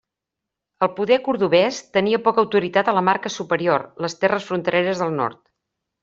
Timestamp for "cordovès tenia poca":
1.27-2.41